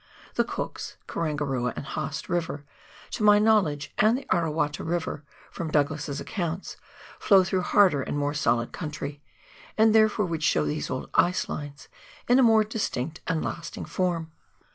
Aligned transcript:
The 0.33 0.43
Cook's, 0.43 0.97
Karangarua 1.07 1.73
and 1.75 1.85
Haast 1.85 2.27
River, 2.27 2.63
to 3.11 3.21
my 3.21 3.37
knowledge, 3.37 3.93
and 3.99 4.17
the 4.17 4.25
Arawata 4.33 4.83
River 4.83 5.23
from 5.51 5.69
Douglas's 5.69 6.19
accounts, 6.19 6.75
flow 7.19 7.43
through 7.43 7.61
harder 7.61 8.01
and 8.01 8.17
more 8.17 8.33
solid 8.33 8.71
country, 8.71 9.21
and 9.77 9.93
therefore 9.93 10.25
would 10.25 10.41
show 10.41 10.65
these 10.65 10.89
old 10.89 11.11
ice 11.13 11.47
lines 11.47 11.87
in 12.27 12.39
a 12.39 12.41
more 12.41 12.63
distinct 12.63 13.21
and 13.27 13.45
lasting 13.45 13.85
form. 13.85 14.31